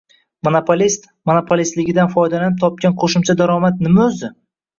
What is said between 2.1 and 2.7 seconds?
foydalanib